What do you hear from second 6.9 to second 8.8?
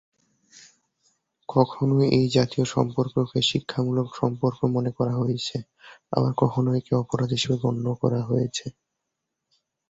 অপরাধ হিসেবে গণ্য করা হয়েছে।